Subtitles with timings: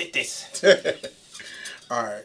[0.00, 1.12] Titties.
[1.90, 2.22] All right.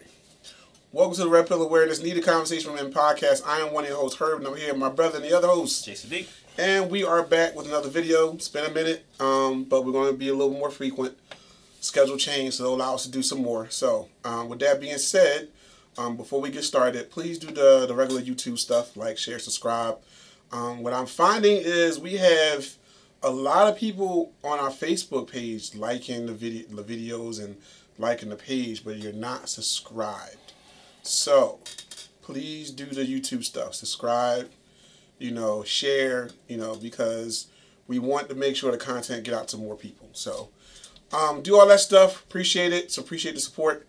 [0.94, 3.46] Welcome to the Red Pill Awareness Needed Conversation from podcast.
[3.46, 5.36] I am one of your hosts, Herb, and I'm here with my brother and the
[5.36, 5.84] other host.
[5.84, 6.26] Jason D.
[6.58, 8.34] And we are back with another video.
[8.34, 11.18] It's been a minute, um, but we're going to be a little more frequent.
[11.82, 13.70] Schedule change, so it'll allow us to do some more.
[13.70, 15.50] So, um, with that being said,
[15.98, 19.98] um, before we get started, please do the, the regular YouTube stuff, like, share, subscribe.
[20.54, 22.74] Um, what I'm finding is we have
[23.26, 27.58] a lot of people on our Facebook page liking the video, the videos and
[27.98, 30.54] liking the page, but you're not subscribed.
[31.02, 31.58] So,
[32.22, 33.74] please do the YouTube stuff.
[33.74, 34.52] Subscribe,
[35.18, 37.48] you know, share, you know, because
[37.88, 40.08] we want to make sure the content get out to more people.
[40.14, 40.50] So,
[41.12, 42.24] um, do all that stuff.
[42.26, 42.92] Appreciate it.
[42.92, 43.88] So appreciate the support.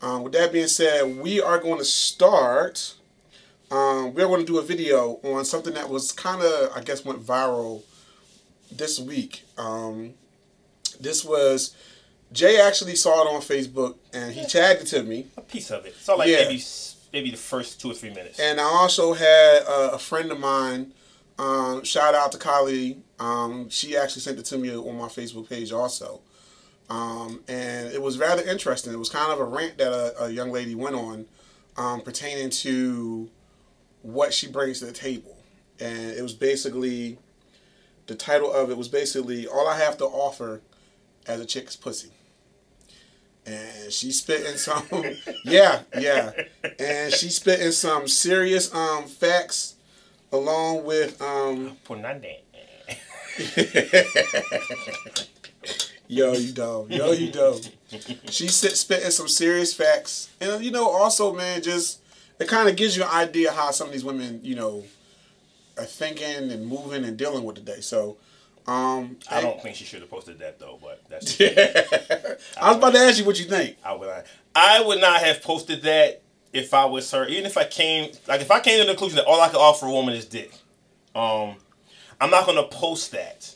[0.00, 2.94] Um, with that being said, we are going to start.
[3.72, 7.04] Um, we're going to do a video on something that was kind of, I guess,
[7.04, 7.82] went viral
[8.70, 9.42] this week.
[9.58, 10.14] Um,
[11.00, 11.74] this was
[12.32, 15.26] Jay actually saw it on Facebook and he tagged it to me.
[15.36, 15.94] A piece of it.
[15.96, 16.44] So like Yeah.
[16.48, 16.62] maybe
[17.12, 18.38] maybe the first two or three minutes.
[18.40, 20.92] And I also had a, a friend of mine.
[21.38, 22.98] Um, shout out to Kali.
[23.20, 26.20] Um, she actually sent it to me on my Facebook page also.
[26.88, 28.92] Um, and it was rather interesting.
[28.92, 31.26] It was kind of a rant that a, a young lady went on
[31.76, 33.28] um, pertaining to
[34.02, 35.36] what she brings to the table.
[35.80, 37.18] And it was basically,
[38.06, 40.60] the title of it was basically, All I Have to Offer
[41.26, 42.10] as a Chick is Pussy.
[43.44, 44.86] And she spitting some,
[45.44, 46.32] yeah, yeah.
[46.78, 49.76] And she spitting some serious um, facts
[50.32, 51.76] along with um.
[56.08, 56.90] Yo, you dumb.
[56.90, 57.60] Yo, you dumb.
[58.30, 62.00] She sit spitting some serious facts, and you know, also, man, just
[62.38, 64.84] it kind of gives you an idea how some of these women, you know,
[65.76, 67.80] are thinking and moving and dealing with today.
[67.80, 68.16] So,
[68.66, 71.82] um, I don't think she should have posted that though, but that's Yeah.
[72.60, 73.76] I was about to ask you what you think.
[73.84, 74.08] I would
[74.54, 77.26] I would not have posted that if I was her.
[77.26, 79.60] Even if I came like if I came to the conclusion that all I could
[79.60, 80.52] offer a woman is dick.
[81.14, 81.56] Um,
[82.20, 83.54] I'm not gonna post that.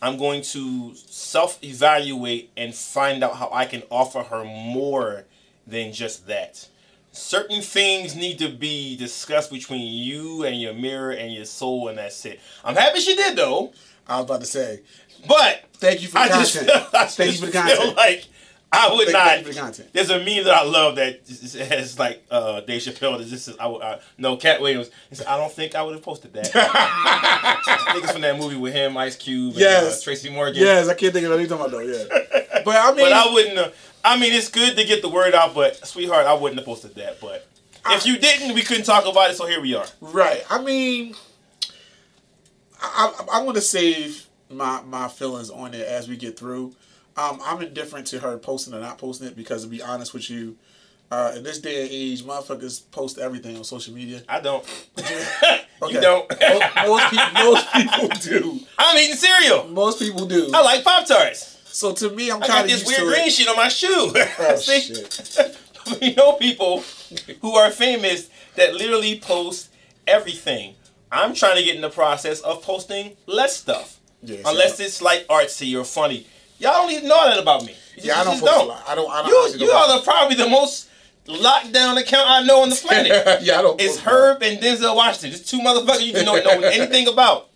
[0.00, 5.24] I'm going to self evaluate and find out how I can offer her more
[5.66, 6.68] than just that.
[7.12, 11.98] Certain things need to be discussed between you and your mirror and your soul, and
[11.98, 12.38] that's it.
[12.64, 13.72] I'm happy she did though,
[14.06, 14.80] I was about to say,
[15.26, 16.86] but thank you for the I just, content.
[16.94, 17.96] I just thank you for the content.
[17.96, 18.24] like
[18.70, 19.26] I would Thank- not.
[19.28, 19.88] thank you for the content.
[19.94, 21.20] There's a meme that I love that
[21.70, 23.16] has like uh, Dave Chappelle.
[23.18, 24.90] that This is I, would- I no Katt Williams.
[25.10, 26.50] Said, I don't think I would have posted that.
[26.54, 30.00] I think it's from that movie with him, Ice Cube, and Yes.
[30.00, 30.62] uh, Tracy Morgan.
[30.62, 31.78] yes, I can't think of talking about though.
[31.80, 32.04] Yeah,
[32.64, 33.56] but I mean, But I wouldn't.
[33.56, 33.74] Have,
[34.08, 36.94] I mean, it's good to get the word out, but sweetheart, I wouldn't have posted
[36.94, 37.20] that.
[37.20, 37.46] But
[37.88, 39.36] if you didn't, we couldn't talk about it.
[39.36, 39.84] So here we are.
[40.00, 40.42] Right.
[40.48, 41.14] I mean,
[42.80, 46.74] I, I, I'm going to save my, my feelings on it as we get through.
[47.18, 50.30] Um, I'm indifferent to her posting or not posting it because, to be honest with
[50.30, 50.56] you,
[51.10, 54.22] uh, in this day and age, motherfuckers post everything on social media.
[54.28, 54.64] I don't.
[55.80, 55.94] Okay.
[55.94, 56.28] You don't.
[56.28, 58.60] Mo- most, people, most people do.
[58.78, 59.68] I'm eating cereal.
[59.68, 60.50] Most people do.
[60.52, 61.57] I like Pop Tarts.
[61.78, 63.32] So to me, I'm I kind got of this used weird to green it.
[63.32, 64.12] shit on my shoe.
[64.40, 64.80] Oh, See?
[64.80, 65.56] shit.
[66.02, 66.82] you know people
[67.40, 69.68] who are famous that literally post
[70.06, 70.74] everything.
[71.12, 74.00] I'm trying to get in the process of posting less stuff.
[74.24, 76.26] Yeah, Unless see, it's like artsy or funny.
[76.58, 77.76] Y'all don't even know that about me.
[77.96, 78.84] You Yeah, I just- don't you post just a lot.
[78.88, 79.10] I don't.
[79.10, 80.88] I don't You, you are the, probably the most
[81.28, 83.12] locked down account I know on the planet.
[83.42, 83.80] yeah, I don't.
[83.80, 84.14] It's post a lot.
[84.40, 85.30] Herb and Denzel Washington.
[85.30, 87.48] Just two motherfuckers you don't know anything about.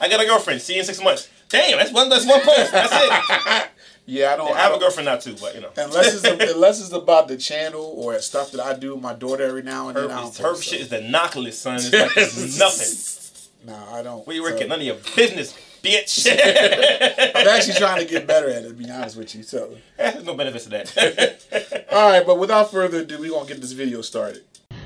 [0.00, 0.60] I got a girlfriend.
[0.62, 1.28] See you in six months.
[1.48, 2.08] Damn, that's one.
[2.08, 2.72] That's one post.
[2.72, 3.68] That's it.
[4.10, 4.50] Yeah, I don't.
[4.52, 5.68] I have a don't- girlfriend now too, but you know.
[5.76, 9.44] Unless it's unless it's about the channel or stuff that I do with my daughter
[9.44, 10.04] every now and then.
[10.10, 11.76] I Herb, don't is, Herb post shit is the knockless, son.
[11.76, 12.58] It's like it's
[13.66, 13.70] nothing.
[13.74, 14.26] Nah, I don't.
[14.26, 14.66] Where you So.
[14.66, 15.52] None of your business,
[15.84, 16.26] bitch.
[16.26, 18.68] I'm actually trying to get better at it.
[18.68, 19.42] To be honest with you.
[19.42, 21.84] So, There's no benefits to that.
[21.92, 24.42] all right, but without further ado, we gonna get this video started.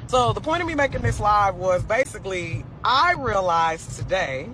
[0.08, 4.48] So the point of me making this live was basically I realized today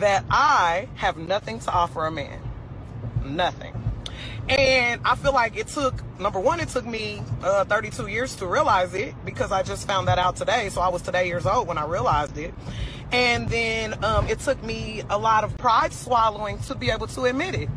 [0.00, 2.40] that I have nothing to offer a man.
[3.24, 3.74] Nothing.
[4.48, 8.46] And I feel like it took number one, it took me uh, 32 years to
[8.46, 10.68] realize it because I just found that out today.
[10.68, 12.52] So I was today years old when I realized it.
[13.10, 17.24] And then um, it took me a lot of pride swallowing to be able to
[17.24, 17.68] admit it.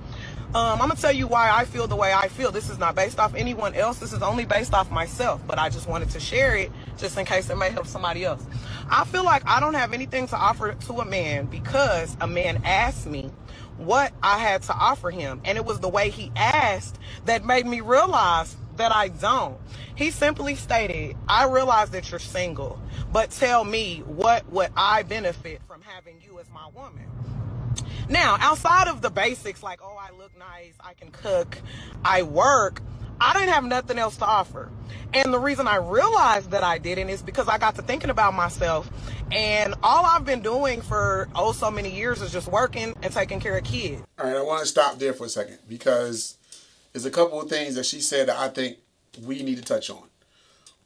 [0.55, 2.51] Um, I'm gonna tell you why I feel the way I feel.
[2.51, 3.99] This is not based off anyone else.
[3.99, 5.41] This is only based off myself.
[5.45, 8.43] But I just wanted to share it just in case it may help somebody else.
[8.89, 12.61] I feel like I don't have anything to offer to a man because a man
[12.63, 13.31] asked me
[13.77, 17.65] what I had to offer him, and it was the way he asked that made
[17.65, 19.57] me realize that I don't.
[19.95, 22.79] He simply stated, "I realize that you're single,
[23.11, 27.05] but tell me what would I benefit from having you as my woman?"
[28.09, 31.57] Now, outside of the basics like, oh, I look nice, I can cook,
[32.05, 32.81] I work,
[33.19, 34.69] I didn't have nothing else to offer.
[35.13, 38.33] And the reason I realized that I didn't is because I got to thinking about
[38.33, 38.89] myself.
[39.31, 43.39] And all I've been doing for oh so many years is just working and taking
[43.39, 44.01] care of kids.
[44.19, 46.37] All right, I want to stop there for a second because
[46.93, 48.77] there's a couple of things that she said that I think
[49.23, 50.03] we need to touch on.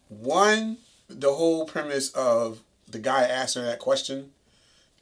[0.09, 4.31] One, the whole premise of the guy asking that question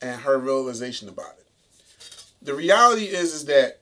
[0.01, 1.45] and her realization about it.
[2.41, 3.79] The reality is, is that,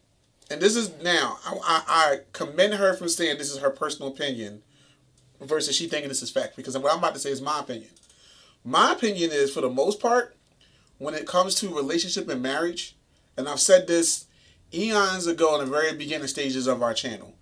[0.50, 4.64] and this is now, I, I, commend her for saying this is her personal opinion
[5.42, 7.90] versus she thinking this is fact because what I'm about to say is my opinion.
[8.64, 10.36] My opinion is, for the most part,
[10.98, 12.96] when it comes to relationship and marriage,
[13.38, 14.26] and I've said this
[14.74, 17.36] eons ago in the very beginning stages of our channel,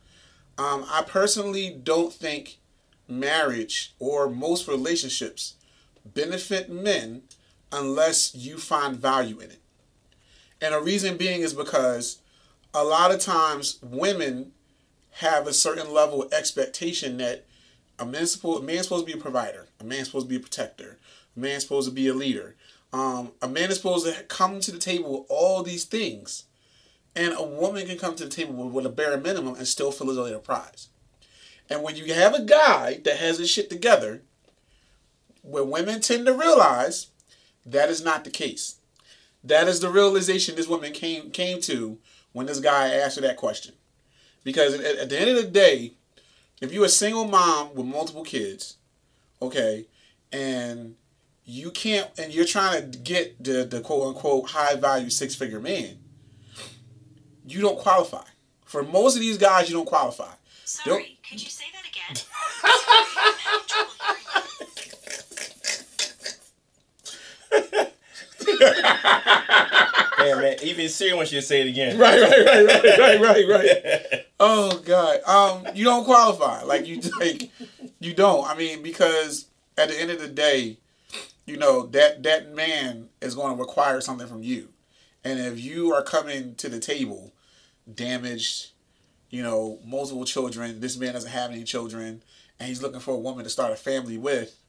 [0.57, 2.57] um, I personally don't think
[3.07, 5.55] marriage or most relationships
[6.05, 7.23] benefit men
[7.71, 9.59] unless you find value in it.
[10.61, 12.19] And a reason being is because
[12.75, 14.51] a lot of times women
[15.11, 17.45] have a certain level of expectation that
[17.97, 20.35] a man's supposed, a man's supposed to be a provider, a man's supposed to be
[20.35, 20.97] a protector,
[21.35, 22.55] a man's supposed to be a leader.
[22.91, 26.43] Um, a man is supposed to come to the table with all these things.
[27.15, 29.91] And a woman can come to the table with, with a bare minimum and still
[29.91, 30.89] feel as though they're a prize.
[31.69, 34.21] And when you have a guy that has his shit together,
[35.41, 37.07] what women tend to realize
[37.65, 38.79] that is not the case.
[39.43, 41.99] That is the realization this woman came came to
[42.35, 43.73] when this guy asked her that question.
[44.43, 45.93] Because at, at the end of the day,
[46.59, 48.75] if you're a single mom with multiple kids,
[49.41, 49.85] okay,
[50.33, 50.95] and
[51.45, 55.61] you can't and you're trying to get the, the quote unquote high value six figure
[55.61, 55.97] man,
[57.47, 58.25] you don't qualify.
[58.65, 60.33] For most of these guys, you don't qualify.
[60.65, 62.21] Sorry, could you say that again?
[70.25, 71.97] Damn man, even Siri wants you to say it again.
[72.05, 74.25] Right, right, right, right, right, right, right.
[74.39, 76.63] Oh God, um, you don't qualify.
[76.63, 77.49] Like you, like
[77.99, 78.45] you don't.
[78.45, 80.77] I mean, because at the end of the day,
[81.45, 84.69] you know that that man is going to require something from you,
[85.23, 87.31] and if you are coming to the table
[87.93, 88.71] damaged,
[89.29, 92.21] you know, multiple children, this man doesn't have any children,
[92.59, 94.59] and he's looking for a woman to start a family with.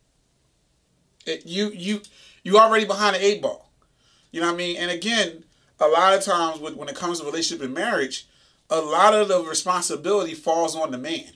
[1.26, 2.02] It, you you
[2.44, 3.68] you already behind the eight ball.
[4.30, 4.76] You know what I mean?
[4.76, 5.44] And again,
[5.80, 8.26] a lot of times with, when it comes to relationship and marriage,
[8.70, 11.32] a lot of the responsibility falls on the man.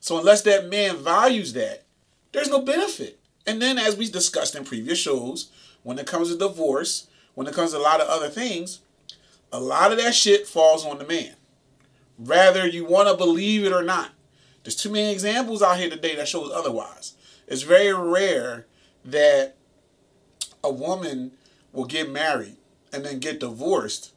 [0.00, 1.84] So unless that man values that,
[2.32, 3.20] there's no benefit.
[3.46, 5.50] And then as we discussed in previous shows,
[5.82, 8.80] when it comes to divorce, when it comes to a lot of other things,
[9.52, 11.34] a lot of that shit falls on the man.
[12.18, 14.10] Rather you want to believe it or not.
[14.62, 17.14] There's too many examples out here today that shows otherwise.
[17.46, 18.66] It's very rare
[19.04, 19.56] that
[20.62, 21.32] a woman
[21.72, 22.56] will get married
[22.92, 24.12] and then get divorced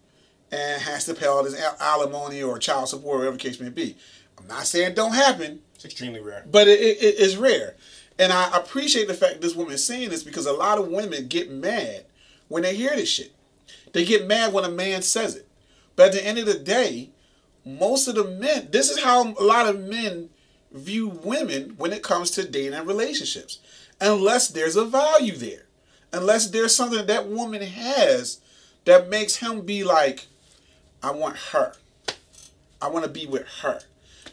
[0.51, 3.95] and has to pay all this alimony or child support, whatever the case may be.
[4.37, 5.61] I'm not saying it don't happen.
[5.75, 6.45] It's extremely rare.
[6.49, 7.75] But it, it, it's rare.
[8.19, 11.27] And I appreciate the fact this woman is saying this because a lot of women
[11.27, 12.05] get mad
[12.47, 13.31] when they hear this shit.
[13.93, 15.47] They get mad when a man says it.
[15.95, 17.09] But at the end of the day,
[17.65, 20.29] most of the men, this is how a lot of men
[20.71, 23.59] view women when it comes to dating and relationships.
[24.01, 25.65] Unless there's a value there.
[26.11, 28.39] Unless there's something that woman has
[28.85, 30.27] that makes him be like,
[31.01, 31.73] I want her.
[32.81, 33.79] I want to be with her.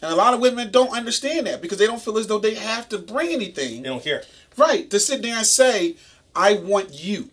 [0.03, 2.55] And a lot of women don't understand that because they don't feel as though they
[2.55, 3.83] have to bring anything.
[3.83, 4.23] They don't care.
[4.57, 4.89] Right.
[4.91, 5.97] To sit there and say,
[6.35, 7.31] I want you.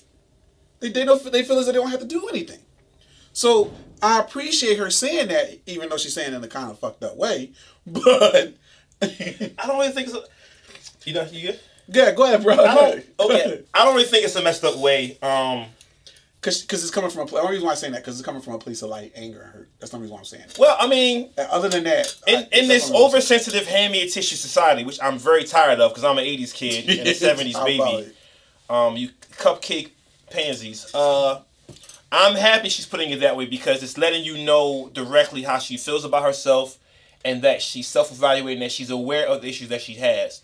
[0.79, 2.59] They, they don't they feel as though they don't have to do anything.
[3.33, 3.71] So
[4.01, 7.03] I appreciate her saying that, even though she's saying it in a kind of fucked
[7.03, 7.51] up way.
[7.89, 8.53] But
[9.01, 10.23] I don't really think so.
[11.05, 11.59] You know, you good?
[11.87, 12.53] Yeah, go ahead, bro.
[12.55, 13.05] I don't.
[13.19, 15.17] Okay, I don't really think it's a messed up way.
[15.21, 15.67] Um,
[16.47, 17.41] Cause, cause it's coming from a place.
[17.41, 19.11] The only reason why I'm saying that, cause it's coming from a place of like
[19.15, 19.69] anger and hurt.
[19.79, 20.43] That's the reason why I'm saying.
[20.45, 20.57] It.
[20.57, 23.39] well, I mean, Uh, Other than that, in, I- in this not what I'm saying.
[23.39, 27.05] oversensitive hand-me tissue society, which I'm very tired of because I'm an '80s kid and
[27.07, 28.11] a '70s How baby.
[28.69, 29.89] Um, you cupcake
[30.29, 30.89] pansies.
[30.95, 31.41] Uh,
[32.13, 35.75] I'm happy she's putting it that way because it's letting you know directly how she
[35.75, 36.77] feels about herself
[37.25, 40.41] and that she's self-evaluating, that she's aware of the issues that she has.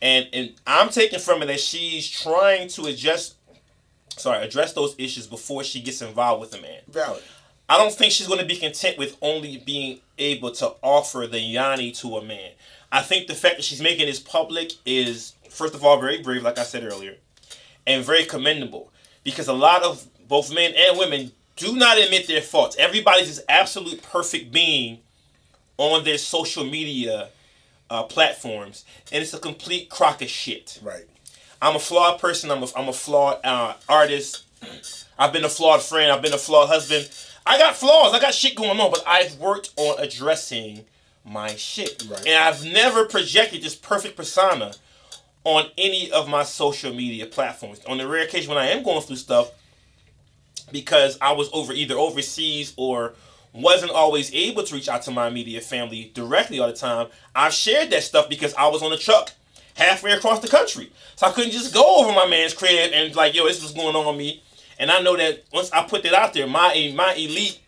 [0.00, 3.36] And and I'm taking from it that she's trying to adjust,
[4.18, 6.80] sorry, address those issues before she gets involved with a man.
[6.88, 7.22] Valid.
[7.68, 11.40] I don't think she's going to be content with only being able to offer the
[11.40, 12.50] yanni to a man.
[12.90, 16.42] I think the fact that she's making this public is, first of all, very brave,
[16.42, 17.16] like I said earlier,
[17.86, 18.92] and very commendable
[19.24, 22.76] because a lot of both men and women do not admit their faults.
[22.78, 24.98] Everybody's this absolute perfect being
[25.78, 27.28] on their social media
[27.90, 30.78] uh, platforms, and it's a complete crock of shit.
[30.82, 31.04] Right.
[31.62, 32.50] I'm a flawed person.
[32.50, 34.42] I'm a, I'm a flawed uh, artist.
[35.16, 36.10] I've been a flawed friend.
[36.10, 37.08] I've been a flawed husband.
[37.46, 38.12] I got flaws.
[38.12, 40.84] I got shit going on, but I've worked on addressing
[41.24, 42.04] my shit.
[42.10, 42.26] Right.
[42.26, 44.72] And I've never projected this perfect persona
[45.44, 47.80] on any of my social media platforms.
[47.86, 49.52] On the rare occasion when I am going through stuff,
[50.72, 53.14] because I was over either overseas or
[53.52, 57.52] wasn't always able to reach out to my immediate family directly all the time, I've
[57.52, 59.30] shared that stuff because I was on a truck
[59.76, 60.92] halfway across the country.
[61.16, 63.94] So I couldn't just go over my man's crib and like, yo, this was going
[63.96, 64.42] on with me.
[64.78, 67.60] And I know that once I put that out there, my my elite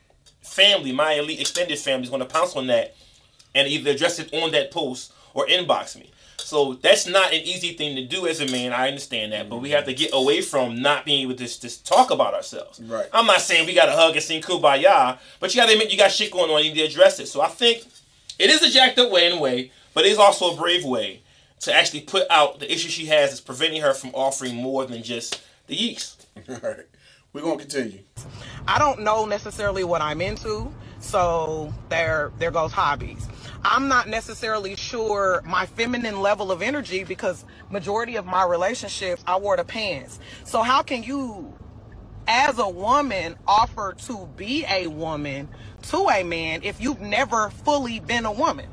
[0.43, 2.95] family, my elite extended family is going to pounce on that
[3.55, 6.11] and either address it on that post or inbox me.
[6.39, 8.73] So that's not an easy thing to do as a man.
[8.73, 11.87] I understand that, but we have to get away from not being able to just,
[11.87, 12.81] talk about ourselves.
[12.81, 13.07] Right.
[13.13, 15.91] I'm not saying we got to hug and sing kumbaya, but you got to admit
[15.91, 16.63] you got shit going on.
[16.63, 17.29] You need to address it.
[17.29, 17.85] So I think
[18.39, 20.85] it is a jacked up way in a way, but it is also a brave
[20.85, 21.23] way
[21.65, 25.03] to actually put out the issue she has is preventing her from offering more than
[25.03, 26.27] just the yeast.
[26.49, 26.87] All right.
[27.33, 28.01] We're going to continue.
[28.69, 33.27] I don't know necessarily what I'm into, so there there goes hobbies.
[33.65, 39.39] I'm not necessarily sure my feminine level of energy because majority of my relationships I
[39.39, 40.21] wore the pants.
[40.45, 41.53] So how can you
[42.29, 45.49] as a woman offer to be a woman
[45.91, 48.69] to a man if you've never fully been a woman?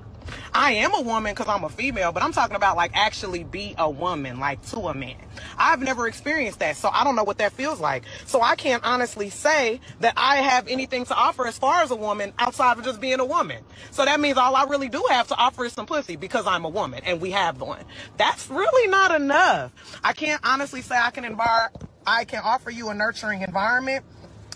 [0.53, 3.75] I am a woman because I'm a female, but I'm talking about like actually be
[3.77, 5.15] a woman, like to a man.
[5.57, 8.03] I've never experienced that, so I don't know what that feels like.
[8.25, 11.95] So I can't honestly say that I have anything to offer as far as a
[11.95, 13.63] woman outside of just being a woman.
[13.91, 16.65] So that means all I really do have to offer is some pussy because I'm
[16.65, 17.83] a woman and we have one.
[18.17, 19.71] That's really not enough.
[20.03, 21.69] I can't honestly say I can envir-
[22.05, 24.03] I can offer you a nurturing environment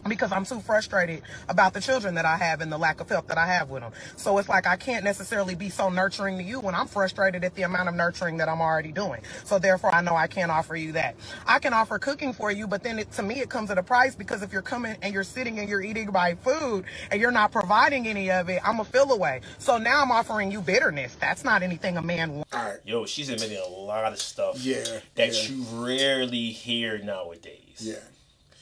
[0.08, 3.28] because I'm too frustrated about the children that I have and the lack of help
[3.28, 3.92] that I have with them.
[4.18, 7.56] So it's like I can't necessarily be so nurturing to you when I'm frustrated at
[7.56, 9.22] the amount of nurturing that I'm already doing.
[9.44, 11.16] So therefore, I know I can't offer you that.
[11.48, 13.84] I can offer cooking for you, but then it, to me, it comes at a
[13.84, 17.32] price because if you're coming and you're sitting and you're eating my food and you're
[17.32, 19.42] not providing any of it, I'm a feel away.
[19.58, 21.16] So now I'm offering you bitterness.
[21.16, 22.54] That's not anything a man wants.
[22.56, 22.80] All right.
[22.86, 24.84] Yo, she's admitting a lot of stuff Yeah,
[25.16, 25.50] that yeah.
[25.50, 27.78] you rarely hear nowadays.
[27.80, 27.96] Yeah.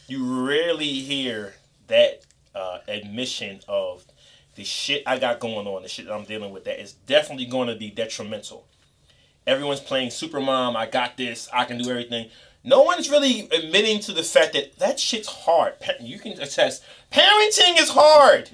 [0.08, 1.56] You rarely hear
[1.88, 2.22] that
[2.54, 4.06] uh, admission of
[4.56, 6.66] the shit I got going on, the shit that I'm dealing with.
[6.66, 8.66] That is definitely going to be detrimental.
[9.46, 10.76] Everyone's playing Supermom.
[10.76, 11.50] I got this.
[11.54, 12.30] I can do everything.
[12.64, 15.74] No one's really admitting to the fact that that shit's hard.
[16.00, 16.84] You can attest.
[17.12, 18.50] Parenting is hard.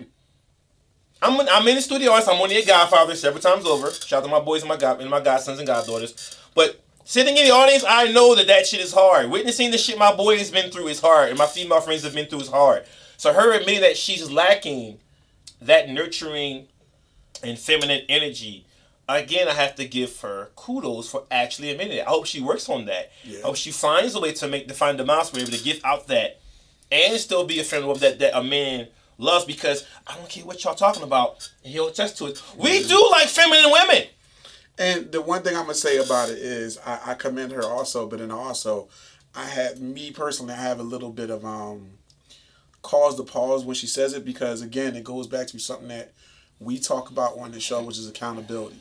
[1.22, 2.14] I'm in, I'm in the studio.
[2.14, 3.92] I'm one of your godfathers several times over.
[3.92, 6.38] Shout out to my boys and my god and my godsons and goddaughters.
[6.56, 9.32] But sitting in the audience, I know that that shit is hard.
[9.32, 12.14] Witnessing the shit my boy has been through is hard, and my female friends have
[12.14, 12.86] been through is hard.
[13.18, 15.00] So her admitting that she's lacking
[15.60, 16.68] that nurturing
[17.44, 18.68] and feminine energy.
[19.08, 22.06] Again, I have to give her kudos for actually admitting it.
[22.06, 23.12] I hope she works on that.
[23.24, 23.40] Yeah.
[23.40, 25.64] I hope she finds a way to make to find the mouse where able to
[25.64, 26.40] give out that
[26.92, 28.88] and still be a friend woman that, that a man
[29.18, 31.50] loves because I don't care what y'all talking about.
[31.64, 32.40] And he'll attest to it.
[32.56, 32.88] We mm-hmm.
[32.88, 34.10] do like feminine women.
[34.80, 38.08] And the one thing I'm gonna say about it is I, I commend her also,
[38.08, 38.88] but then also
[39.36, 41.92] I had me personally I have a little bit of um
[42.82, 46.14] cause to pause when she says it because again it goes back to something that
[46.60, 48.80] we talk about on the show, which is accountability.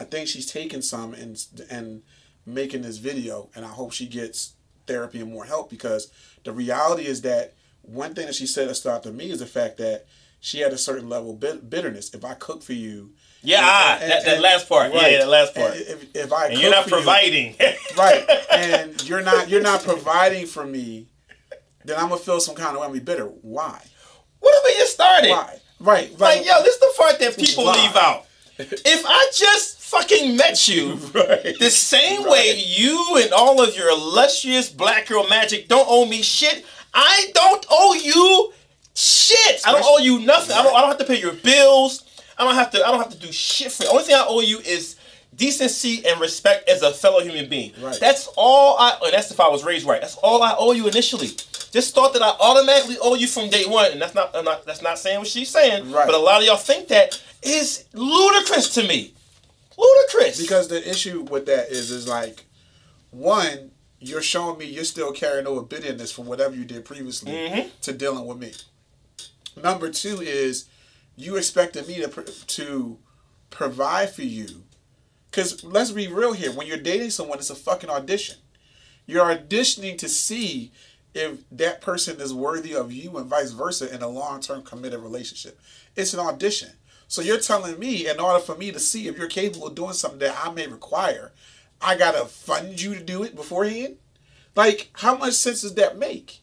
[0.00, 2.02] I think she's taking some and and
[2.46, 4.54] making this video, and I hope she gets
[4.86, 6.10] therapy and more help because
[6.44, 9.46] the reality is that one thing that she said that out to me is the
[9.46, 10.06] fact that
[10.40, 12.12] she had a certain level of bitterness.
[12.14, 13.12] If I cook for you,
[13.44, 14.92] Yeah, ah, that, that last part.
[14.92, 15.12] right.
[15.12, 15.72] Yeah, that last part.
[15.72, 17.56] And If, if I And you're not for you- providing.
[17.98, 21.06] right, and you're not you're not providing for me,
[21.84, 22.86] then I'm gonna feel some kind of way.
[22.86, 23.26] I'm be bitter.
[23.26, 23.80] Why?
[24.40, 25.30] what if we just started?
[25.30, 25.58] Why?
[25.80, 26.10] Right.
[26.12, 27.72] Like, Like, yo, this is the part that people Why?
[27.82, 28.24] leave out.
[28.58, 31.56] If I just fucking met you Right.
[31.58, 32.30] the same Right.
[32.30, 37.30] way you and all of your illustrious black girl magic don't owe me shit, I
[37.34, 38.52] don't owe you
[38.94, 39.60] shit.
[39.66, 40.54] I don't owe you nothing.
[40.56, 42.03] I don't I don't have to pay your bills.
[42.38, 43.90] I don't have to I don't have to do shit for you.
[43.90, 44.96] Only thing I owe you is
[45.34, 47.72] decency and respect as a fellow human being.
[47.80, 47.98] Right.
[47.98, 50.00] That's all I and that's if I was raised right.
[50.00, 51.28] That's all I owe you initially.
[51.72, 54.64] This thought that I automatically owe you from day one, and that's not, I'm not
[54.64, 55.90] that's not saying what she's saying.
[55.90, 56.06] Right.
[56.06, 59.12] But a lot of y'all think that is ludicrous to me.
[59.76, 60.40] Ludicrous.
[60.40, 62.44] because the issue with that is is like,
[63.10, 67.70] one, you're showing me you're still carrying over bitterness from whatever you did previously Mhm.
[67.82, 68.52] to dealing with me.
[69.60, 70.66] Number two is
[71.16, 72.98] you expected me to to
[73.50, 74.64] provide for you.
[75.30, 76.52] Because let's be real here.
[76.52, 78.36] When you're dating someone, it's a fucking audition.
[79.06, 80.72] You're auditioning to see
[81.14, 85.00] if that person is worthy of you and vice versa in a long term committed
[85.00, 85.60] relationship.
[85.96, 86.70] It's an audition.
[87.06, 89.92] So you're telling me, in order for me to see if you're capable of doing
[89.92, 91.32] something that I may require,
[91.80, 93.96] I gotta fund you to do it beforehand?
[94.56, 96.40] Like, how much sense does that make?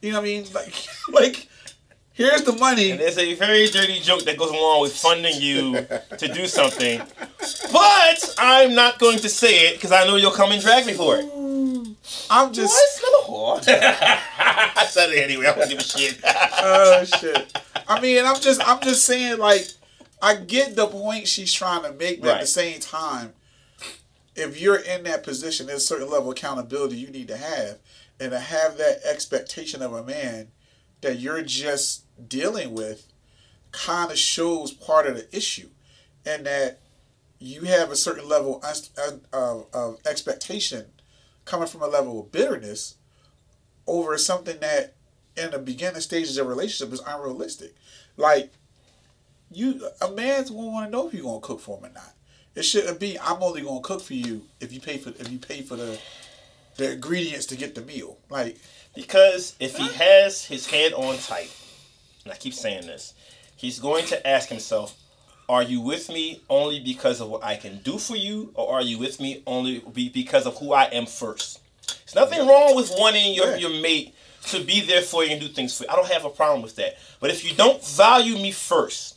[0.00, 0.46] You know what I mean?
[0.54, 0.74] Like,
[1.12, 1.48] like
[2.20, 2.90] Here's the money.
[2.90, 5.72] And there's a very dirty joke that goes along with funding you
[6.18, 7.00] to do something.
[7.72, 10.92] But I'm not going to say it because I know you'll come and drag me
[10.92, 11.24] for it.
[12.28, 12.74] I'm just.
[12.74, 13.64] What's little whore?
[14.38, 15.46] I said it anyway.
[15.46, 16.20] I don't give a shit.
[16.22, 17.58] oh shit.
[17.88, 19.68] I mean, I'm just I'm just saying like
[20.20, 23.32] I get the point she's trying to make, but at the same time,
[24.36, 27.78] if you're in that position, there's a certain level of accountability you need to have.
[28.20, 30.48] And to have that expectation of a man
[31.00, 33.06] that you're just dealing with
[33.72, 35.68] kind of shows part of the issue.
[36.26, 36.80] And that
[37.38, 38.62] you have a certain level
[39.32, 40.84] of, of, expectation
[41.46, 42.96] coming from a level of bitterness
[43.86, 44.94] over something that
[45.36, 47.74] in the beginning stages of a relationship is unrealistic.
[48.16, 48.52] Like
[49.50, 52.14] you, a man's gonna want to know if you're gonna cook for him or not.
[52.54, 55.38] It shouldn't be I'm only gonna cook for you if you pay for if you
[55.38, 55.98] pay for the
[56.76, 58.18] the ingredients to get the meal.
[58.28, 58.58] Like
[58.94, 61.50] Because if he has his head on tight,
[62.30, 63.12] and I keep saying this,
[63.56, 64.96] he's going to ask himself,
[65.48, 68.82] are you with me only because of what I can do for you, or are
[68.82, 71.60] you with me only because of who I am first?
[71.88, 75.48] There's nothing wrong with wanting your, your mate to be there for you and do
[75.48, 75.90] things for you.
[75.90, 76.98] I don't have a problem with that.
[77.18, 79.16] But if you don't value me first,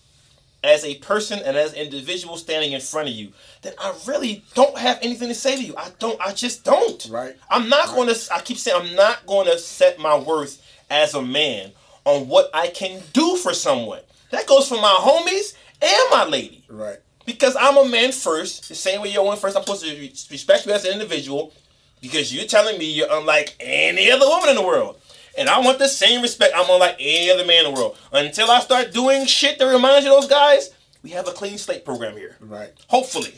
[0.63, 4.43] as a person and as an individual standing in front of you, then I really
[4.55, 5.75] don't have anything to say to you.
[5.77, 6.20] I don't.
[6.22, 7.05] I just don't.
[7.12, 7.36] Right.
[7.50, 8.34] I'm not going to.
[8.34, 11.74] I keep saying I'm not going to set my worth as a man
[12.06, 14.02] on what I can do for someone.
[14.32, 16.64] That goes for my homies and my lady.
[16.70, 16.98] right.
[17.26, 18.68] Because I'm a man first.
[18.68, 19.56] The same way you're a woman first.
[19.56, 21.54] I'm supposed to re- respect you as an individual.
[22.02, 25.00] Because you're telling me you're unlike any other woman in the world.
[25.38, 26.54] And I want the same respect.
[26.54, 27.98] I'm unlike any other man in the world.
[28.12, 31.58] Until I start doing shit that reminds you of those guys, we have a clean
[31.58, 32.36] slate program here.
[32.42, 32.74] Right.
[32.90, 33.34] Hopefully.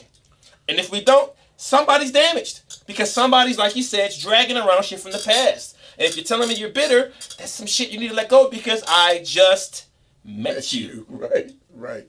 [0.68, 2.62] And if we don't, somebody's damaged.
[2.88, 5.75] Because somebody's, like you said, dragging around shit from the past.
[5.98, 8.50] And if you're telling me you're bitter, that's some shit you need to let go
[8.50, 9.88] because I just
[10.25, 10.88] met That's you.
[10.88, 11.08] you.
[11.10, 11.51] Right.
[11.75, 12.08] Right.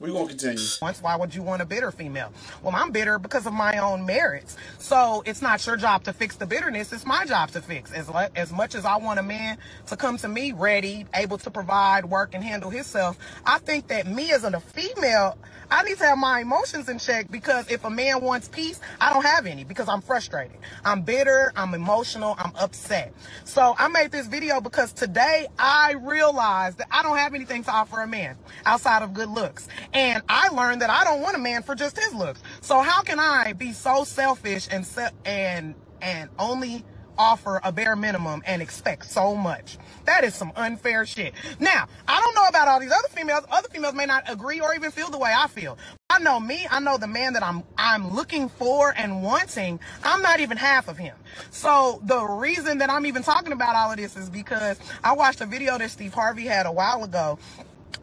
[0.00, 0.58] We gonna continue.
[0.80, 1.02] once.
[1.02, 2.32] Why would you want a bitter female?
[2.62, 4.56] Well, I'm bitter because of my own merits.
[4.78, 6.92] So it's not your job to fix the bitterness.
[6.92, 7.92] It's my job to fix.
[7.92, 9.58] As as much as I want a man
[9.88, 14.06] to come to me ready, able to provide, work, and handle himself, I think that
[14.06, 15.38] me as a female,
[15.70, 19.12] I need to have my emotions in check because if a man wants peace, I
[19.12, 20.58] don't have any because I'm frustrated.
[20.84, 21.52] I'm bitter.
[21.56, 22.34] I'm emotional.
[22.38, 23.12] I'm upset.
[23.44, 27.70] So I made this video because today I realized that I don't have anything to
[27.70, 29.68] offer a man outside of good looks.
[29.92, 32.42] And I learned that I don't want a man for just his looks.
[32.60, 36.84] So how can I be so selfish and se- and and only
[37.20, 39.76] offer a bare minimum and expect so much?
[40.06, 41.34] That is some unfair shit.
[41.60, 43.44] Now, I don't know about all these other females.
[43.50, 45.76] Other females may not agree or even feel the way I feel.
[46.08, 49.78] I know me, I know the man that I'm I'm looking for and wanting.
[50.02, 51.16] I'm not even half of him.
[51.50, 55.40] So the reason that I'm even talking about all of this is because I watched
[55.40, 57.38] a video that Steve Harvey had a while ago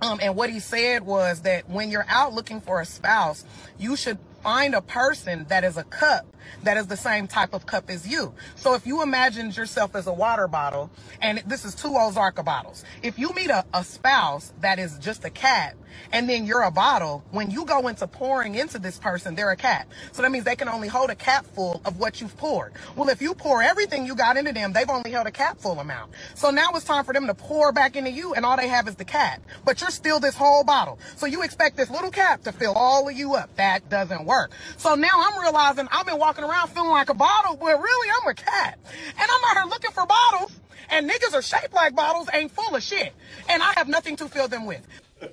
[0.01, 3.43] um, and what he said was that when you're out looking for a spouse,
[3.79, 6.25] you should find a person that is a cup
[6.63, 8.33] that is the same type of cup as you.
[8.55, 10.89] So if you imagined yourself as a water bottle,
[11.21, 15.25] and this is two Ozarka bottles, if you meet a, a spouse that is just
[15.25, 15.75] a cap,
[16.11, 19.55] and then you're a bottle, when you go into pouring into this person, they're a
[19.55, 19.87] cap.
[20.11, 22.73] So that means they can only hold a cap full of what you've poured.
[22.95, 25.79] Well, if you pour everything you got into them, they've only held a cap full
[25.79, 26.11] amount.
[26.35, 28.87] So now it's time for them to pour back into you, and all they have
[28.87, 29.41] is the cap.
[29.65, 30.99] But you're still this whole bottle.
[31.15, 33.55] So you expect this little cap to fill all of you up.
[33.55, 34.51] That doesn't work.
[34.77, 38.27] So now I'm realizing I've been walking around feeling like a bottle, but really I'm
[38.29, 38.79] a cat.
[39.19, 42.75] And I'm out here looking for bottles, and niggas are shaped like bottles, ain't full
[42.75, 43.13] of shit.
[43.49, 44.85] And I have nothing to fill them with.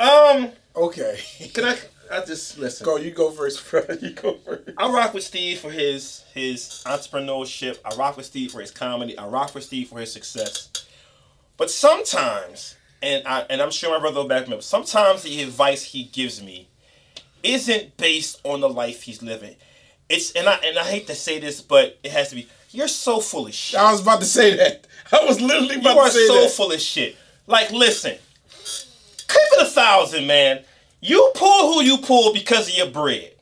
[0.00, 1.20] Um, Okay.
[1.54, 1.78] can I?
[2.10, 2.84] I just listen.
[2.84, 2.96] Go.
[2.96, 3.82] You go first, bro.
[4.02, 4.70] You go first.
[4.76, 7.78] I rock with Steve for his his entrepreneurship.
[7.84, 9.16] I rock with Steve for his comedy.
[9.16, 10.68] I rock with Steve for his success.
[11.56, 14.62] But sometimes, and I and I'm sure my brother will back me up.
[14.62, 16.68] Sometimes the advice he gives me
[17.42, 19.54] isn't based on the life he's living.
[20.08, 22.48] It's and I and I hate to say this, but it has to be.
[22.70, 23.78] You're so full of shit.
[23.78, 24.88] I was about to say that.
[25.12, 26.50] I was literally about You are to say so that.
[26.50, 27.16] full of shit.
[27.46, 30.64] Like, listen, keep it a thousand, man.
[31.00, 33.32] You pull who you pull because of your bread,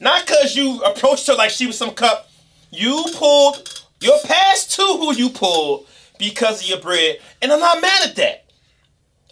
[0.00, 2.28] not because you approached her like she was some cup.
[2.70, 5.86] You pulled your past to who you pulled
[6.18, 8.42] because of your bread, and I'm not mad at that.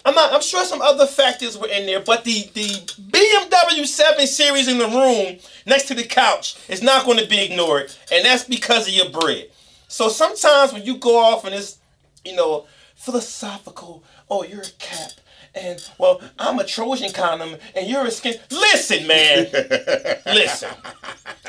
[0.07, 0.33] I'm not.
[0.33, 2.69] I'm sure some other factors were in there, but the the
[3.11, 7.43] BMW 7 Series in the room next to the couch is not going to be
[7.43, 9.47] ignored, and that's because of your bread.
[9.95, 11.79] So sometimes when you go off and it's,
[12.25, 15.13] you know, philosophical, oh, you're a cap,
[15.55, 18.35] and well, I'm a Trojan condom, and you're a skin.
[18.51, 19.47] Listen, man.
[20.27, 20.71] listen.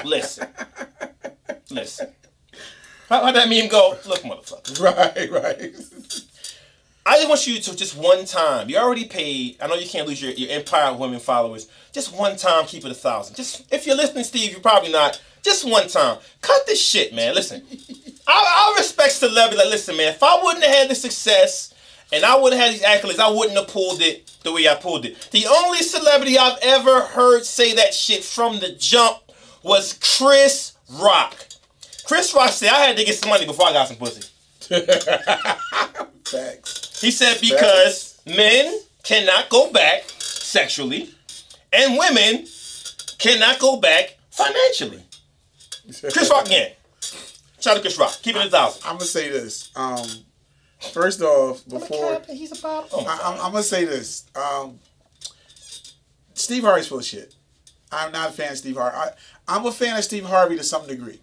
[0.04, 0.48] Listen.
[1.72, 2.10] Listen.
[3.10, 3.98] How, how'd that meme go?
[4.06, 4.80] Look, motherfucker.
[4.80, 5.76] Right, right.
[7.04, 8.70] I just want you to just one time.
[8.70, 9.58] You already paid.
[9.60, 11.68] I know you can't lose your, your empire of women followers.
[11.92, 13.38] Just one time, keep it a thousand.
[13.38, 15.20] Just if you're listening, Steve, you're probably not.
[15.42, 16.20] Just one time.
[16.42, 17.34] Cut this shit, man.
[17.34, 17.64] Listen,
[18.28, 19.58] I, I respect celebrity.
[19.58, 20.10] Like, listen, man.
[20.10, 21.74] If I wouldn't have had the success
[22.12, 24.76] and I wouldn't have had these accolades, I wouldn't have pulled it the way I
[24.76, 25.30] pulled it.
[25.32, 29.20] The only celebrity I've ever heard say that shit from the jump
[29.64, 31.36] was Chris Rock.
[32.06, 34.30] Chris Rock said I had to get some money before I got some pussy.
[36.26, 37.02] Facts.
[37.02, 41.10] He said because men cannot go back sexually
[41.74, 42.46] and women
[43.18, 45.04] cannot go back financially.
[46.12, 46.72] Chris Rock again.
[47.66, 48.20] Shout out to Chris Rock.
[48.22, 48.84] Keep it a thousand.
[48.86, 49.72] I'm gonna say this.
[49.76, 50.06] Um,
[50.94, 52.90] first off, before he's about.
[52.92, 54.28] Oh I, I'm, I'm gonna say this.
[54.36, 54.78] Um,
[56.36, 57.34] Steve Harvey's full of shit.
[57.92, 58.96] I'm not a fan of Steve Harvey.
[58.96, 59.10] I,
[59.48, 61.20] I'm a fan of Steve Harvey to some degree.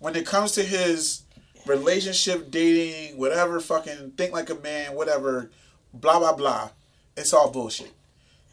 [0.00, 1.22] When it comes to his
[1.66, 5.52] relationship, dating, whatever, fucking think like a man, whatever,
[5.94, 6.70] blah blah blah,
[7.16, 7.92] it's all bullshit.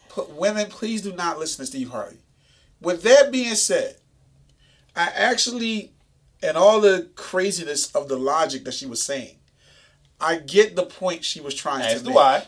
[0.08, 2.18] Put, women, please do not listen to Steve Harvey.
[2.80, 3.96] With that being said,
[4.94, 5.93] I actually,
[6.42, 9.36] and all the craziness of the logic that she was saying,
[10.20, 12.18] I get the point she was trying As to do make.
[12.18, 12.46] I.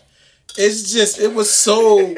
[0.56, 1.98] It's just it was so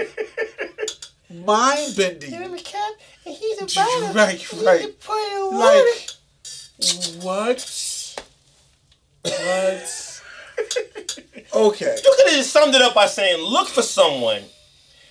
[1.31, 2.31] mind bending.
[2.59, 2.92] cat,
[3.24, 4.94] and he's Right, right.
[5.52, 6.11] Like
[7.22, 8.14] what?
[9.22, 10.22] What?
[11.54, 11.96] Okay.
[12.04, 14.42] You could have just summed it up by saying, look for someone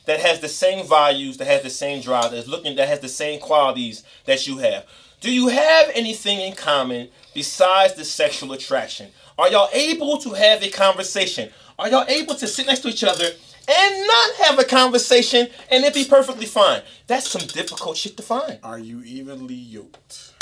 [0.05, 3.09] that has the same values, that has the same drive, that's looking, that has the
[3.09, 4.85] same qualities that you have.
[5.19, 9.09] Do you have anything in common besides the sexual attraction?
[9.37, 11.49] Are y'all able to have a conversation?
[11.79, 15.83] Are y'all able to sit next to each other and not have a conversation and
[15.83, 16.81] it be perfectly fine?
[17.07, 18.59] That's some difficult shit to find.
[18.63, 20.33] Are you evenly yoked?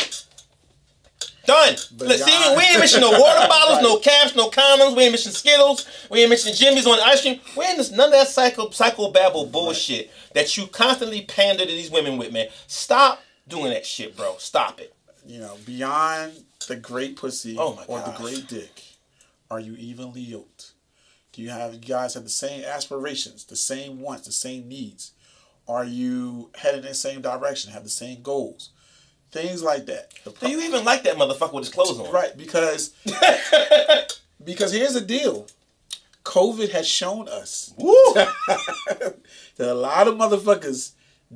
[1.46, 1.76] Done.
[2.00, 4.96] Look, see, we ain't mentioning no water bottles, no caps, no condoms.
[4.98, 5.88] We ain't mentioning Skittles.
[6.10, 7.40] We ain't mentioning Jimmy's on ice cream.
[7.56, 11.72] We ain't this, none of that psycho psycho babble bullshit that you constantly pander to
[11.72, 12.48] these women with, man.
[12.68, 14.36] Stop doing that shit, bro.
[14.38, 14.94] Stop it.
[15.26, 18.84] You know, beyond the great pussy Oh or the great dick,
[19.50, 20.74] are you evenly yoked?
[21.34, 25.12] Do you have you guys have the same aspirations, the same wants, the same needs?
[25.68, 27.74] Are you headed in the same direction?
[27.74, 28.70] Have the same goals?
[29.32, 30.14] Things like that.
[30.40, 32.12] Do you even like that motherfucker with his clothes on?
[32.12, 32.94] Right, because
[34.44, 35.48] because here's the deal.
[36.24, 39.16] COVID has shown us that
[39.60, 40.94] a lot of motherfuckers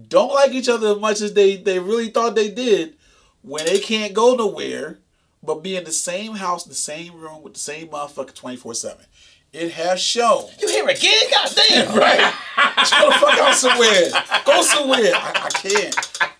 [0.07, 2.95] don't like each other as much as they, they really thought they did
[3.41, 4.99] when they can't go nowhere
[5.41, 9.05] but be in the same house, the same room with the same motherfucker 24 7.
[9.51, 10.45] It has shown.
[10.61, 11.23] you here again?
[11.31, 11.95] God damn.
[11.97, 12.33] Right.
[12.77, 14.09] Just go the fuck out somewhere.
[14.45, 15.11] Go somewhere.
[15.15, 15.95] I, I can't.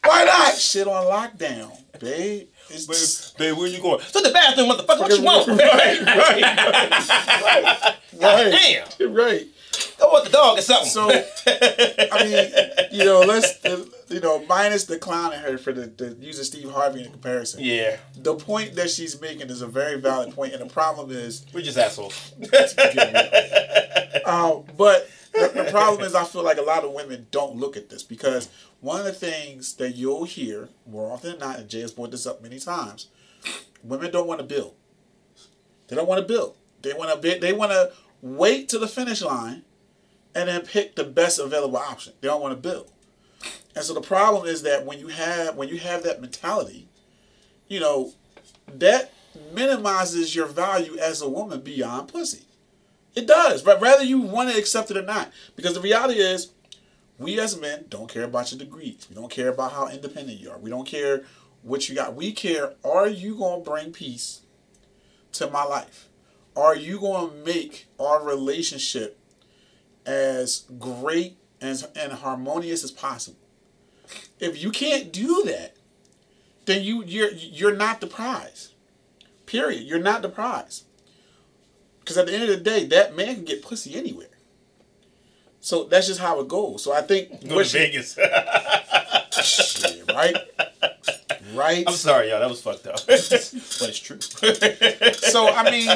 [0.06, 0.56] Why not?
[0.56, 2.50] Shit on lockdown, babe.
[2.70, 4.00] It's just, Babe, where you going?
[4.00, 5.00] To the bathroom, motherfucker.
[5.00, 5.48] What you want?
[5.60, 8.88] Right, right, right.
[9.00, 9.14] Damn.
[9.14, 9.48] Right.
[10.00, 10.90] Go with the dog or something.
[10.90, 13.64] So, I mean, you know, let's,
[14.10, 17.62] you know, minus the clown in her for the, the using Steve Harvey in comparison.
[17.64, 21.46] yeah, The point that she's making is a very valid point, and the problem is,
[21.54, 22.32] we're just assholes.
[24.26, 27.78] um, but the, the problem is, I feel like a lot of women don't look
[27.78, 28.50] at this because
[28.82, 32.12] one of the things that you'll hear more often than not, and Jay has brought
[32.12, 33.08] this up many times,
[33.84, 34.76] women don't want to build.
[35.88, 36.56] They don't want to build.
[36.82, 39.64] They want to They want to wait to the finish line,
[40.36, 42.14] and then pick the best available option.
[42.22, 42.92] They don't want to build.
[43.76, 46.88] And so the problem is that when you have when you have that mentality,
[47.68, 48.14] you know,
[48.68, 49.14] that
[49.54, 52.46] minimizes your value as a woman beyond pussy.
[53.16, 55.32] It does, but whether you want to accept it or not.
[55.56, 56.52] Because the reality is,
[57.18, 59.08] we as men don't care about your degrees.
[59.10, 60.58] We don't care about how independent you are.
[60.58, 61.24] We don't care
[61.64, 62.16] what you got.
[62.16, 64.42] We care, are you going to bring peace
[65.34, 66.08] to my life?
[66.56, 69.19] Are you going to make our relationship
[70.10, 73.38] as great and, and harmonious as possible?
[74.40, 75.76] If you can't do that,
[76.66, 78.70] then you you're you're not the prize.
[79.46, 79.84] Period.
[79.84, 80.84] You're not the prize.
[82.00, 84.28] Because at the end of the day, that man can get pussy anywhere.
[85.62, 86.84] So that's just how it goes.
[86.84, 88.18] So I think Go to she- Vegas.
[90.08, 90.36] Right,
[91.54, 91.84] right.
[91.88, 92.40] I'm sorry, y'all.
[92.40, 92.96] That was fucked up.
[93.08, 94.20] but it's true.
[94.22, 95.88] So I mean,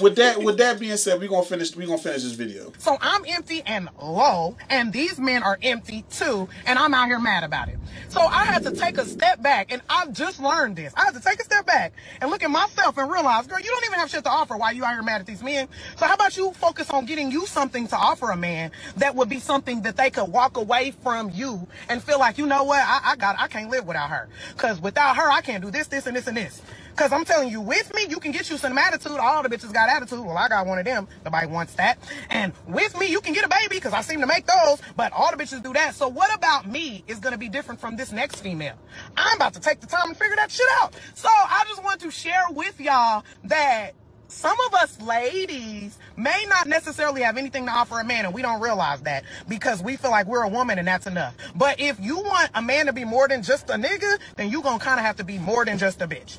[0.00, 2.72] with that with that being said, we're gonna finish we're gonna finish this video.
[2.78, 7.18] So I'm empty and low, and these men are empty too, and I'm out here
[7.18, 7.78] mad about it.
[8.08, 10.92] So I had to take a step back, and I've just learned this.
[10.96, 13.66] I had to take a step back and look at myself and realize, girl, you
[13.66, 14.56] don't even have shit to offer.
[14.56, 15.68] Why you out here mad at these men?
[15.96, 19.28] So how about you focus on getting you something to offer a man that would
[19.28, 22.82] be something that they could walk away from you and feel like, you know what,
[22.82, 25.86] I, I got, I can't live without her, because without her, I can't do this,
[25.86, 26.62] this, and this, and this.
[26.96, 29.12] Cause I'm telling you, with me, you can get you some attitude.
[29.18, 30.20] All the bitches got attitude.
[30.20, 31.08] Well, I got one of them.
[31.24, 31.98] Nobody wants that.
[32.30, 34.80] And with me, you can get a baby because I seem to make those.
[34.96, 35.94] But all the bitches do that.
[35.94, 38.76] So what about me is gonna be different from this next female?
[39.16, 40.94] I'm about to take the time and figure that shit out.
[41.14, 43.92] So I just want to share with y'all that
[44.28, 48.42] some of us ladies may not necessarily have anything to offer a man and we
[48.42, 51.34] don't realize that because we feel like we're a woman and that's enough.
[51.54, 54.62] But if you want a man to be more than just a nigga, then you
[54.62, 56.38] gonna kind of have to be more than just a bitch.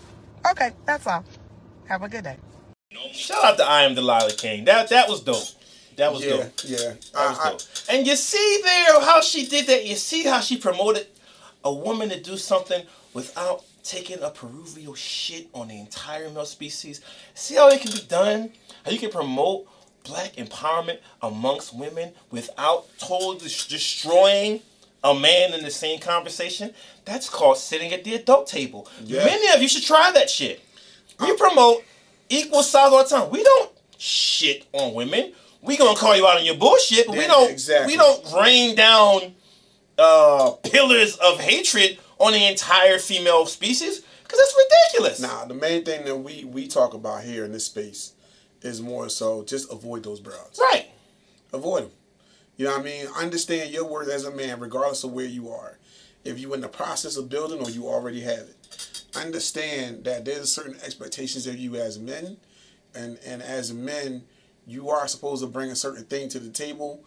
[0.51, 1.23] Okay, that's all.
[1.87, 2.37] Have a good day.
[3.11, 4.65] Shout out to I am Delilah King.
[4.65, 5.43] That that was dope.
[5.97, 6.51] That was Yeah, dope.
[6.65, 6.77] yeah.
[7.13, 7.61] That was I- I- dope.
[7.89, 9.85] And you see there how she did that.
[9.85, 11.07] You see how she promoted
[11.63, 17.01] a woman to do something without taking a peruvial shit on the entire male species.
[17.35, 18.51] See how it can be done?
[18.85, 19.67] How you can promote
[20.03, 24.61] black empowerment amongst women without totally destroying
[25.03, 26.73] a man in the same conversation?
[27.05, 28.87] That's called sitting at the adult table.
[29.03, 29.25] Yeah.
[29.25, 30.61] Many of you should try that shit.
[31.19, 31.83] We promote
[32.29, 33.29] equal size all the time.
[33.29, 35.33] We don't shit on women.
[35.61, 37.49] We gonna call you out on your bullshit, but we don't.
[37.49, 37.93] exactly.
[37.93, 39.35] We don't rain down
[39.97, 45.19] uh, pillars of hatred on the entire female species because that's ridiculous.
[45.21, 48.13] Nah, the main thing that we we talk about here in this space
[48.61, 50.59] is more so just avoid those brows.
[50.59, 50.87] Right.
[51.53, 51.91] Avoid them.
[52.57, 53.07] You know what I mean?
[53.17, 55.79] Understand your worth as a man, regardless of where you are.
[56.23, 60.51] If you're in the process of building or you already have it, understand that there's
[60.51, 62.37] certain expectations of you as men,
[62.95, 64.23] and and as men,
[64.65, 67.03] you are supposed to bring a certain thing to the table,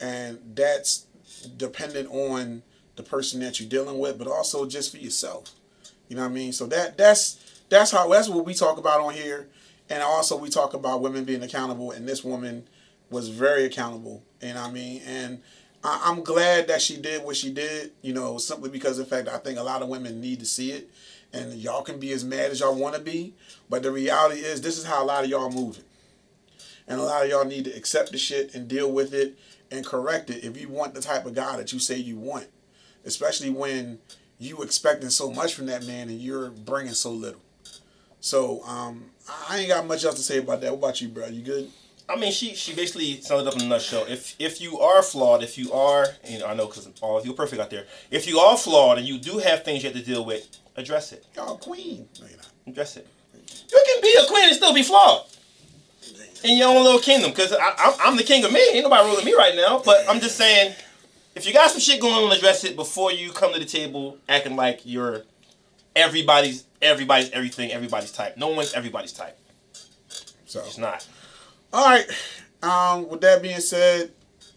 [0.00, 1.06] and that's
[1.56, 2.62] dependent on
[2.96, 5.52] the person that you're dealing with, but also just for yourself.
[6.08, 6.52] You know what I mean?
[6.52, 9.48] So that that's that's how that's what we talk about on here,
[9.90, 12.66] and also we talk about women being accountable, and this woman
[13.10, 14.22] was very accountable.
[14.42, 15.02] You know what I mean?
[15.06, 15.40] And
[15.82, 17.92] I, I'm glad that she did what she did.
[18.02, 20.72] You know, simply because the fact I think a lot of women need to see
[20.72, 20.90] it,
[21.32, 23.34] and y'all can be as mad as y'all want to be,
[23.68, 25.84] but the reality is this is how a lot of y'all moving,
[26.86, 29.38] and a lot of y'all need to accept the shit and deal with it
[29.70, 32.46] and correct it if you want the type of guy that you say you want,
[33.04, 33.98] especially when
[34.38, 37.40] you expecting so much from that man and you're bringing so little.
[38.20, 39.06] So um,
[39.48, 40.72] I ain't got much else to say about that.
[40.72, 41.26] What about you, bro?
[41.26, 41.70] You good?
[42.08, 44.04] I mean, she she basically summed it up in a nutshell.
[44.08, 47.26] If if you are flawed, if you are, you know, I know because all of
[47.26, 47.86] you are perfect out there.
[48.10, 51.12] If you are flawed and you do have things you have to deal with, address
[51.12, 51.26] it.
[51.34, 52.08] Y'all queen.
[52.20, 52.50] No, you're not.
[52.66, 53.08] Address it.
[53.72, 55.26] You can be a queen and still be flawed
[56.44, 57.30] in your own little kingdom.
[57.30, 58.60] Because I'm, I'm the king of me.
[58.72, 59.82] Ain't nobody ruling me right now.
[59.84, 60.74] But I'm just saying,
[61.34, 64.18] if you got some shit going on, address it before you come to the table
[64.28, 65.22] acting like you're
[65.94, 68.36] everybody's everybody's everything, everybody's type.
[68.36, 69.38] No one's everybody's type.
[70.46, 71.06] So It's not.
[71.76, 72.06] All right.
[72.62, 74.10] Um, with that being said,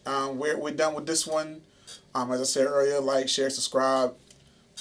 [0.06, 1.62] um, we're we're done with this one.
[2.16, 4.16] Um, as I said earlier, like, share, subscribe.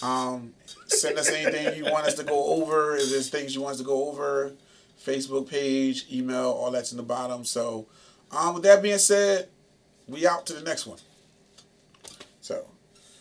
[0.03, 0.55] Um,
[0.87, 2.97] send us anything you want us to go over.
[2.97, 4.53] If there's things you want us to go over,
[5.05, 7.45] Facebook page, email, all that's in the bottom.
[7.45, 7.87] So,
[8.31, 9.49] um, with that being said,
[10.07, 10.99] we out to the next one.